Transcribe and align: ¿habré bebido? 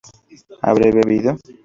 ¿habré 0.63 0.91
bebido? 0.91 1.37